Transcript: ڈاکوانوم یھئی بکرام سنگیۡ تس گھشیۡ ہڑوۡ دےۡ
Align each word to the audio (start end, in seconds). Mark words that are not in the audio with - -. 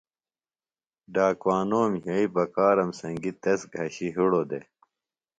ڈاکوانوم 1.13 1.91
یھئی 2.05 2.25
بکرام 2.33 2.89
سنگیۡ 2.99 3.35
تس 3.43 3.61
گھشیۡ 3.73 4.13
ہڑوۡ 4.15 4.45
دےۡ 4.49 4.65